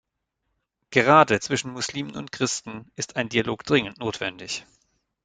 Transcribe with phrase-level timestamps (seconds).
[0.89, 4.65] Gerade zwischen Muslimen und Christen ist ein Dialog dringend notwendig.